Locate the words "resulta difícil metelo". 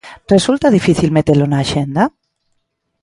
0.33-1.45